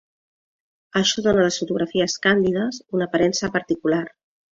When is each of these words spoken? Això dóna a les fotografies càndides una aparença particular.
Això 1.01 1.23
dóna 1.27 1.43
a 1.43 1.45
les 1.47 1.59
fotografies 1.63 2.15
càndides 2.23 2.81
una 2.99 3.09
aparença 3.11 3.51
particular. 3.59 4.01